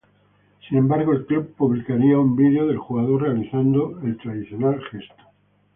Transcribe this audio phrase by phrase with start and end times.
[0.67, 5.23] Sin embargo, el club publicaría un vídeo del jugador realizando el tradicional gesto.